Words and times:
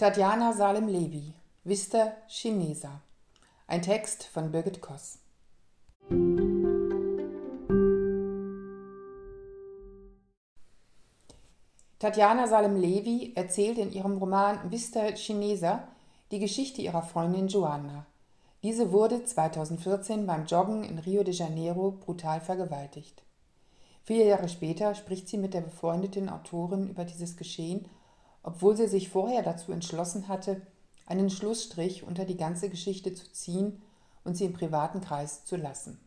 Tatjana 0.00 0.54
Salem-Levi, 0.54 1.34
Vista 1.62 2.14
Chinesa. 2.26 3.02
Ein 3.66 3.82
Text 3.82 4.24
von 4.24 4.50
Birgit 4.50 4.80
Koss. 4.80 5.18
Tatjana 11.98 12.46
Salem-Levi 12.46 13.34
erzählt 13.34 13.76
in 13.76 13.92
ihrem 13.92 14.16
Roman 14.16 14.70
Vista 14.70 15.12
Chinesa 15.12 15.86
die 16.30 16.38
Geschichte 16.38 16.80
ihrer 16.80 17.02
Freundin 17.02 17.48
Joanna. 17.48 18.06
Diese 18.62 18.92
wurde 18.92 19.22
2014 19.22 20.26
beim 20.26 20.46
Joggen 20.46 20.82
in 20.82 20.98
Rio 20.98 21.24
de 21.24 21.34
Janeiro 21.34 21.90
brutal 21.90 22.40
vergewaltigt. 22.40 23.22
Vier 24.04 24.24
Jahre 24.24 24.48
später 24.48 24.94
spricht 24.94 25.28
sie 25.28 25.36
mit 25.36 25.52
der 25.52 25.60
befreundeten 25.60 26.30
Autorin 26.30 26.88
über 26.88 27.04
dieses 27.04 27.36
Geschehen 27.36 27.86
obwohl 28.42 28.76
sie 28.76 28.88
sich 28.88 29.08
vorher 29.08 29.42
dazu 29.42 29.72
entschlossen 29.72 30.28
hatte, 30.28 30.62
einen 31.06 31.30
Schlussstrich 31.30 32.04
unter 32.04 32.24
die 32.24 32.36
ganze 32.36 32.70
Geschichte 32.70 33.14
zu 33.14 33.30
ziehen 33.32 33.82
und 34.24 34.36
sie 34.36 34.44
im 34.44 34.52
privaten 34.52 35.00
Kreis 35.00 35.44
zu 35.44 35.56
lassen. 35.56 36.00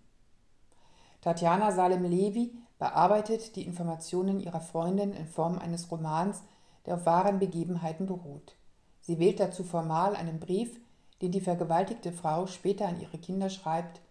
Tatjana 1.22 1.72
Salem-Levi 1.72 2.54
bearbeitet 2.80 3.56
die 3.56 3.66
Informationen 3.66 4.40
ihrer 4.40 4.60
Freundin 4.60 5.14
in 5.14 5.28
Form 5.28 5.58
eines 5.58 5.90
Romans, 5.92 6.44
der 6.86 6.96
auf 6.96 7.06
wahren 7.06 7.40
Begebenheiten 7.40 8.06
beruht. 8.06 8.56
Sie 9.02 9.20
wählt 9.20 9.40
dazu 9.40 9.64
formal 9.64 10.16
einen 10.16 10.40
Brief, 10.40 10.80
den 11.22 11.32
die 11.32 11.42
vergewaltigte 11.42 12.12
Frau 12.12 12.48
später 12.48 12.88
an 12.88 13.00
ihre 13.00 13.18
Kinder 13.18 13.50
schreibt, 13.50 14.02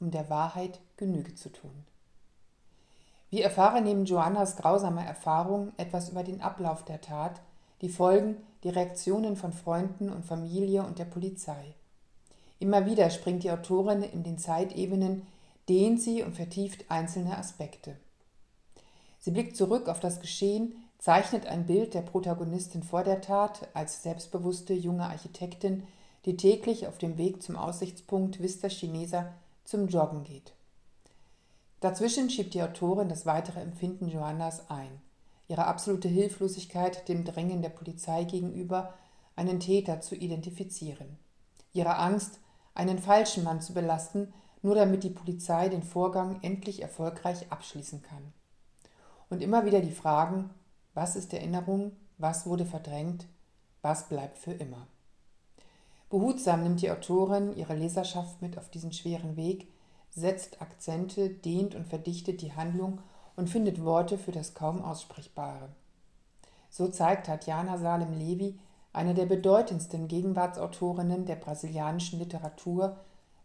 um 0.00 0.10
der 0.10 0.28
Wahrheit 0.28 0.80
Genüge 0.96 1.34
zu 1.34 1.50
tun. 1.50 1.84
Wir 3.30 3.44
erfahren 3.44 3.84
neben 3.84 4.04
Joannas 4.04 4.56
grausamer 4.56 5.04
Erfahrung 5.04 5.72
etwas 5.76 6.08
über 6.08 6.22
den 6.22 6.40
Ablauf 6.40 6.84
der 6.84 7.00
Tat, 7.00 7.40
die 7.80 7.88
Folgen, 7.88 8.36
die 8.64 8.70
Reaktionen 8.70 9.36
von 9.36 9.52
Freunden 9.52 10.10
und 10.10 10.24
Familie 10.24 10.82
und 10.82 10.98
der 10.98 11.04
Polizei. 11.04 11.74
Immer 12.58 12.86
wieder 12.86 13.08
springt 13.10 13.44
die 13.44 13.50
Autorin 13.50 14.02
in 14.02 14.24
den 14.24 14.38
Zeitebenen, 14.38 15.22
dehnt 15.68 16.02
sie 16.02 16.22
und 16.22 16.34
vertieft 16.34 16.90
einzelne 16.90 17.38
Aspekte. 17.38 17.96
Sie 19.20 19.30
blickt 19.30 19.56
zurück 19.56 19.88
auf 19.88 20.00
das 20.00 20.20
Geschehen, 20.20 20.74
zeichnet 20.98 21.46
ein 21.46 21.66
Bild 21.66 21.94
der 21.94 22.02
Protagonistin 22.02 22.82
vor 22.82 23.04
der 23.04 23.20
Tat 23.20 23.68
als 23.74 24.02
selbstbewusste 24.02 24.74
junge 24.74 25.04
Architektin, 25.04 25.84
die 26.24 26.36
täglich 26.36 26.88
auf 26.88 26.98
dem 26.98 27.16
Weg 27.16 27.42
zum 27.42 27.56
Aussichtspunkt 27.56 28.42
Vista 28.42 28.68
Chinesa 28.68 29.32
zum 29.64 29.86
Joggen 29.86 30.24
geht. 30.24 30.52
Dazwischen 31.80 32.28
schiebt 32.28 32.54
die 32.54 32.62
Autorin 32.62 33.08
das 33.08 33.24
weitere 33.24 33.60
Empfinden 33.60 34.08
Joannas 34.08 34.68
ein 34.68 35.00
ihre 35.48 35.66
absolute 35.66 36.08
Hilflosigkeit 36.08 37.08
dem 37.08 37.24
Drängen 37.24 37.62
der 37.62 37.70
Polizei 37.70 38.24
gegenüber, 38.24 38.94
einen 39.34 39.60
Täter 39.60 40.00
zu 40.00 40.14
identifizieren, 40.14 41.18
ihre 41.72 41.96
Angst, 41.96 42.38
einen 42.74 42.98
falschen 42.98 43.44
Mann 43.44 43.60
zu 43.60 43.72
belasten, 43.72 44.32
nur 44.62 44.74
damit 44.74 45.04
die 45.04 45.10
Polizei 45.10 45.68
den 45.68 45.82
Vorgang 45.82 46.38
endlich 46.42 46.82
erfolgreich 46.82 47.50
abschließen 47.50 48.02
kann. 48.02 48.32
Und 49.30 49.42
immer 49.42 49.64
wieder 49.64 49.80
die 49.80 49.92
Fragen, 49.92 50.50
was 50.94 51.16
ist 51.16 51.32
Erinnerung, 51.32 51.92
was 52.18 52.46
wurde 52.46 52.66
verdrängt, 52.66 53.26
was 53.82 54.08
bleibt 54.08 54.38
für 54.38 54.52
immer. 54.52 54.86
Behutsam 56.10 56.62
nimmt 56.62 56.82
die 56.82 56.90
Autorin 56.90 57.54
ihre 57.54 57.74
Leserschaft 57.74 58.40
mit 58.42 58.58
auf 58.58 58.70
diesen 58.70 58.92
schweren 58.92 59.36
Weg, 59.36 59.68
setzt 60.10 60.60
Akzente, 60.62 61.28
dehnt 61.28 61.74
und 61.74 61.86
verdichtet 61.86 62.40
die 62.40 62.54
Handlung 62.54 63.00
und 63.38 63.48
findet 63.48 63.84
Worte 63.84 64.18
für 64.18 64.32
das 64.32 64.54
kaum 64.54 64.82
Aussprechbare. 64.82 65.68
So 66.70 66.88
zeigt 66.88 67.26
Tatjana 67.26 67.78
Salem-Levi, 67.78 68.58
eine 68.92 69.14
der 69.14 69.26
bedeutendsten 69.26 70.08
Gegenwartsautorinnen 70.08 71.24
der 71.24 71.36
brasilianischen 71.36 72.18
Literatur, 72.18 72.96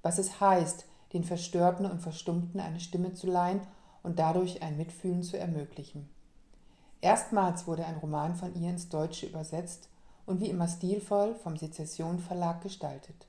was 0.01 0.17
es 0.17 0.41
heißt, 0.41 0.85
den 1.13 1.23
Verstörten 1.23 1.85
und 1.85 2.01
Verstummten 2.01 2.59
eine 2.59 2.79
Stimme 2.79 3.13
zu 3.13 3.27
leihen 3.27 3.61
und 4.01 4.17
dadurch 4.17 4.63
ein 4.63 4.77
Mitfühlen 4.77 5.21
zu 5.21 5.37
ermöglichen. 5.37 6.09
Erstmals 7.01 7.67
wurde 7.67 7.85
ein 7.85 7.97
Roman 7.97 8.33
von 8.33 8.55
ihr 8.55 8.71
ins 8.71 8.89
Deutsche 8.89 9.27
übersetzt 9.27 9.89
und 10.25 10.41
wie 10.41 10.49
immer 10.49 10.67
stilvoll 10.67 11.35
vom 11.35 11.55
Sezession 11.55 12.17
Verlag 12.17 12.61
gestaltet. 12.61 13.27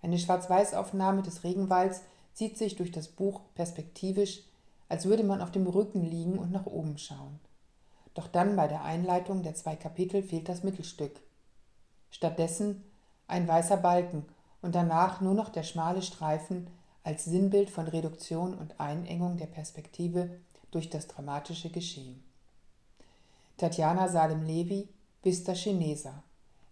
Eine 0.00 0.18
Schwarz-Weiß-Aufnahme 0.18 1.20
des 1.20 1.44
Regenwalds 1.44 2.00
zieht 2.32 2.56
sich 2.56 2.74
durch 2.76 2.90
das 2.90 3.08
Buch 3.08 3.42
perspektivisch 3.54 4.44
als 4.88 5.06
würde 5.06 5.24
man 5.24 5.40
auf 5.40 5.50
dem 5.50 5.66
Rücken 5.66 6.02
liegen 6.02 6.38
und 6.38 6.52
nach 6.52 6.66
oben 6.66 6.98
schauen. 6.98 7.40
Doch 8.14 8.28
dann 8.28 8.56
bei 8.56 8.68
der 8.68 8.84
Einleitung 8.84 9.42
der 9.42 9.54
zwei 9.54 9.76
Kapitel 9.76 10.22
fehlt 10.22 10.48
das 10.48 10.62
Mittelstück. 10.62 11.20
Stattdessen 12.10 12.84
ein 13.26 13.48
weißer 13.48 13.76
Balken 13.76 14.24
und 14.62 14.74
danach 14.74 15.20
nur 15.20 15.34
noch 15.34 15.48
der 15.48 15.62
schmale 15.62 16.02
Streifen 16.02 16.68
als 17.02 17.24
Sinnbild 17.24 17.70
von 17.70 17.86
Reduktion 17.86 18.54
und 18.54 18.80
Einengung 18.80 19.36
der 19.36 19.46
Perspektive 19.46 20.30
durch 20.70 20.90
das 20.90 21.06
dramatische 21.06 21.70
Geschehen. 21.70 22.22
Tatjana 23.56 24.08
Salem-Levi, 24.08 24.88
Vista 25.22 25.52
Chinesa, 25.54 26.22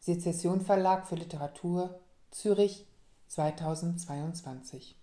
Sezession 0.00 0.60
Verlag 0.60 1.06
für 1.06 1.16
Literatur, 1.16 2.00
Zürich 2.30 2.86
2022. 3.28 4.96